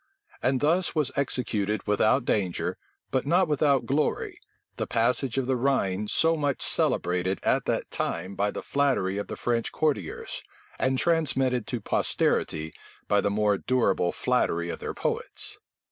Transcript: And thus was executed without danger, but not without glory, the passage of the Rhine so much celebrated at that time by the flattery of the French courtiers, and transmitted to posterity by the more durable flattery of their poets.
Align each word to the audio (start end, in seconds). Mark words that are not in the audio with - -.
And 0.41 0.61
thus 0.61 0.95
was 0.95 1.11
executed 1.15 1.85
without 1.85 2.25
danger, 2.25 2.75
but 3.11 3.27
not 3.27 3.47
without 3.47 3.85
glory, 3.85 4.39
the 4.77 4.87
passage 4.87 5.37
of 5.37 5.45
the 5.45 5.55
Rhine 5.55 6.07
so 6.07 6.35
much 6.35 6.63
celebrated 6.63 7.37
at 7.43 7.65
that 7.65 7.91
time 7.91 8.33
by 8.33 8.49
the 8.49 8.63
flattery 8.63 9.19
of 9.19 9.27
the 9.27 9.35
French 9.37 9.71
courtiers, 9.71 10.41
and 10.79 10.97
transmitted 10.97 11.67
to 11.67 11.81
posterity 11.81 12.73
by 13.07 13.21
the 13.21 13.29
more 13.29 13.59
durable 13.59 14.11
flattery 14.11 14.69
of 14.69 14.79
their 14.79 14.95
poets. 14.95 15.59